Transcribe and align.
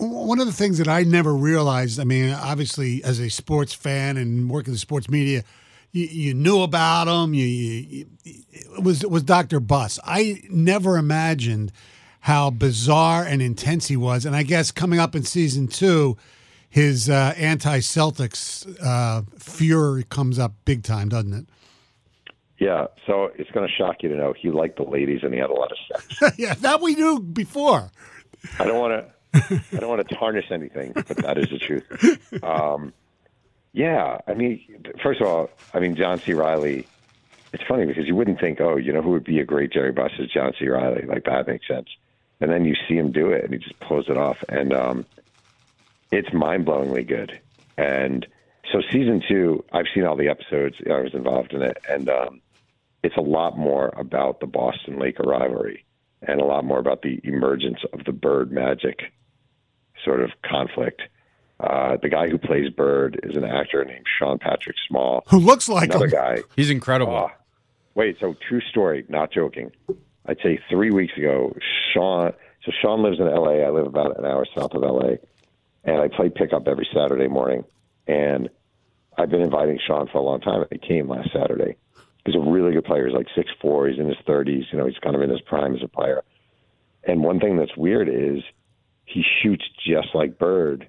One 0.00 0.38
of 0.38 0.46
the 0.46 0.52
things 0.52 0.78
that 0.78 0.88
I 0.88 1.02
never 1.02 1.34
realized, 1.34 1.98
I 1.98 2.04
mean, 2.04 2.30
obviously, 2.30 3.02
as 3.02 3.18
a 3.18 3.28
sports 3.28 3.72
fan 3.74 4.16
and 4.16 4.48
working 4.48 4.72
in 4.72 4.78
sports 4.78 5.08
media, 5.08 5.42
you, 5.90 6.06
you 6.06 6.34
knew 6.34 6.62
about 6.62 7.08
him. 7.08 7.34
You, 7.34 7.46
you, 7.46 8.06
it 8.24 8.82
was 8.82 9.04
was 9.04 9.24
Dr. 9.24 9.58
Buss. 9.58 9.98
I 10.04 10.42
never 10.50 10.98
imagined 10.98 11.72
how 12.20 12.50
bizarre 12.50 13.24
and 13.24 13.40
intense 13.40 13.88
he 13.88 13.96
was. 13.96 14.24
And 14.26 14.36
I 14.36 14.42
guess 14.42 14.70
coming 14.70 14.98
up 14.98 15.14
in 15.14 15.22
season 15.22 15.66
two, 15.66 16.16
his 16.68 17.08
uh, 17.08 17.34
anti-Celtics 17.36 18.76
uh, 18.84 19.22
fury 19.38 20.04
comes 20.04 20.38
up 20.38 20.52
big 20.64 20.82
time, 20.82 21.08
doesn't 21.08 21.32
it? 21.32 21.46
Yeah, 22.58 22.86
so 23.06 23.30
it's 23.36 23.50
going 23.52 23.68
to 23.68 23.72
shock 23.72 24.02
you 24.02 24.08
to 24.08 24.16
know 24.16 24.34
he 24.36 24.50
liked 24.50 24.76
the 24.76 24.82
ladies 24.82 25.20
and 25.22 25.32
he 25.32 25.38
had 25.38 25.48
a 25.48 25.54
lot 25.54 25.70
of 25.70 25.78
sex. 25.90 26.38
yeah, 26.38 26.54
that 26.54 26.80
we 26.80 26.96
knew 26.96 27.20
before. 27.20 27.90
I 28.58 28.66
don't 28.66 28.78
want 28.78 28.92
to. 28.92 29.12
I 29.34 29.60
don't 29.78 29.88
want 29.88 30.06
to 30.08 30.14
tarnish 30.14 30.50
anything, 30.50 30.92
but 30.92 31.08
that 31.08 31.38
is 31.38 31.50
the 31.50 31.58
truth. 31.58 32.42
Um, 32.42 32.92
yeah, 33.72 34.18
I 34.26 34.34
mean, 34.34 34.60
first 35.02 35.20
of 35.20 35.26
all, 35.26 35.50
I 35.74 35.80
mean 35.80 35.94
John 35.94 36.18
C. 36.18 36.32
Reilly. 36.32 36.86
It's 37.52 37.62
funny 37.68 37.86
because 37.86 38.06
you 38.06 38.14
wouldn't 38.14 38.40
think, 38.40 38.60
oh, 38.60 38.76
you 38.76 38.92
know, 38.92 39.02
who 39.02 39.10
would 39.10 39.24
be 39.24 39.38
a 39.40 39.44
great 39.44 39.72
Jerry 39.72 39.92
Buss 39.92 40.12
is 40.18 40.30
John 40.30 40.52
C. 40.58 40.68
Reilly. 40.68 41.06
Like 41.06 41.24
that 41.24 41.46
makes 41.46 41.66
sense. 41.68 41.88
And 42.40 42.50
then 42.50 42.64
you 42.64 42.74
see 42.88 42.96
him 42.96 43.12
do 43.12 43.30
it, 43.30 43.44
and 43.44 43.52
he 43.52 43.58
just 43.58 43.78
pulls 43.80 44.08
it 44.08 44.16
off, 44.16 44.42
and 44.48 44.72
um, 44.72 45.06
it's 46.10 46.32
mind 46.32 46.66
blowingly 46.66 47.06
good. 47.06 47.40
And 47.76 48.26
so 48.72 48.80
season 48.90 49.22
two, 49.28 49.64
I've 49.72 49.86
seen 49.94 50.04
all 50.04 50.16
the 50.16 50.28
episodes. 50.28 50.76
I 50.86 51.00
was 51.00 51.14
involved 51.14 51.52
in 51.52 51.62
it, 51.62 51.78
and 51.88 52.08
um, 52.08 52.40
it's 53.02 53.16
a 53.16 53.22
lot 53.22 53.56
more 53.56 53.92
about 53.96 54.40
the 54.40 54.46
Boston 54.46 54.98
Laker 54.98 55.24
rivalry 55.24 55.84
and 56.22 56.40
a 56.40 56.44
lot 56.44 56.64
more 56.64 56.78
about 56.78 57.02
the 57.02 57.20
emergence 57.24 57.78
of 57.92 58.04
the 58.04 58.12
Bird 58.12 58.50
Magic 58.50 59.12
sort 60.08 60.22
of 60.22 60.30
conflict. 60.42 61.02
Uh, 61.60 61.96
the 62.00 62.08
guy 62.08 62.28
who 62.28 62.38
plays 62.38 62.70
Bird 62.70 63.20
is 63.24 63.36
an 63.36 63.44
actor 63.44 63.84
named 63.84 64.06
Sean 64.18 64.38
Patrick 64.38 64.76
Small, 64.88 65.24
who 65.28 65.38
looks 65.38 65.68
like 65.68 65.90
another 65.90 66.06
him. 66.06 66.10
guy. 66.12 66.38
He's 66.56 66.70
incredible. 66.70 67.12
Oh, 67.12 67.30
wait, 67.94 68.16
so 68.20 68.34
true 68.48 68.60
story, 68.70 69.04
not 69.08 69.32
joking. 69.32 69.72
I'd 70.26 70.38
say 70.42 70.60
three 70.70 70.90
weeks 70.90 71.12
ago, 71.16 71.54
Sean. 71.92 72.32
So 72.64 72.72
Sean 72.80 73.02
lives 73.02 73.18
in 73.18 73.26
L.A. 73.26 73.64
I 73.64 73.70
live 73.70 73.86
about 73.86 74.18
an 74.18 74.24
hour 74.24 74.46
south 74.56 74.72
of 74.72 74.82
L.A. 74.82 75.18
And 75.84 76.00
I 76.00 76.08
play 76.08 76.28
pickup 76.28 76.68
every 76.68 76.86
Saturday 76.94 77.28
morning. 77.28 77.64
And 78.06 78.48
I've 79.16 79.30
been 79.30 79.40
inviting 79.42 79.78
Sean 79.84 80.06
for 80.12 80.18
a 80.18 80.22
long 80.22 80.40
time. 80.40 80.64
He 80.70 80.78
came 80.78 81.08
last 81.08 81.30
Saturday. 81.32 81.76
He's 82.24 82.34
a 82.36 82.40
really 82.40 82.72
good 82.72 82.84
player. 82.84 83.06
He's 83.06 83.16
like 83.16 83.28
six 83.34 83.50
four. 83.60 83.88
He's 83.88 83.98
in 83.98 84.06
his 84.06 84.18
thirties. 84.26 84.64
You 84.70 84.78
know, 84.78 84.86
he's 84.86 84.98
kind 84.98 85.16
of 85.16 85.22
in 85.22 85.30
his 85.30 85.40
prime 85.40 85.74
as 85.74 85.82
a 85.82 85.88
player. 85.88 86.22
And 87.04 87.22
one 87.22 87.40
thing 87.40 87.56
that's 87.56 87.76
weird 87.76 88.08
is 88.08 88.42
he 89.08 89.24
shoots 89.42 89.64
just 89.86 90.08
like 90.14 90.38
Bird 90.38 90.88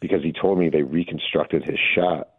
because 0.00 0.22
he 0.22 0.32
told 0.32 0.58
me 0.58 0.68
they 0.68 0.82
reconstructed 0.82 1.62
his 1.62 1.78
shot 1.94 2.30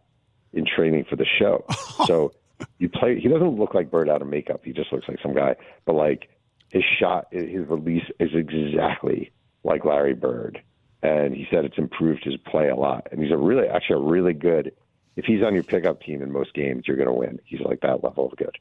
in 0.52 0.66
training 0.66 1.04
for 1.08 1.16
the 1.16 1.24
show. 1.38 1.64
so 2.06 2.32
you 2.78 2.88
play. 2.88 3.18
He 3.18 3.28
doesn't 3.28 3.58
look 3.58 3.74
like 3.74 3.90
Bird 3.90 4.08
out 4.08 4.22
of 4.22 4.28
makeup. 4.28 4.60
He 4.64 4.72
just 4.72 4.92
looks 4.92 5.08
like 5.08 5.18
some 5.22 5.34
guy. 5.34 5.56
But 5.86 5.94
like 5.94 6.28
his 6.70 6.84
shot, 7.00 7.28
his 7.32 7.66
release 7.66 8.04
is 8.20 8.30
exactly 8.34 9.32
like 9.64 9.84
Larry 9.84 10.14
Bird. 10.14 10.62
And 11.02 11.34
he 11.34 11.46
said 11.50 11.64
it's 11.64 11.78
improved 11.78 12.24
his 12.24 12.36
play 12.36 12.68
a 12.68 12.76
lot. 12.76 13.08
And 13.10 13.20
he's 13.20 13.32
a 13.32 13.36
really, 13.36 13.66
actually, 13.66 13.96
a 13.96 14.10
really 14.10 14.34
good. 14.34 14.72
If 15.16 15.24
he's 15.24 15.42
on 15.42 15.54
your 15.54 15.64
pickup 15.64 16.00
team 16.02 16.22
in 16.22 16.30
most 16.30 16.54
games, 16.54 16.84
you're 16.86 16.96
going 16.96 17.08
to 17.08 17.12
win. 17.12 17.40
He's 17.44 17.60
like 17.60 17.80
that 17.80 18.04
level 18.04 18.26
of 18.26 18.36
good. 18.36 18.56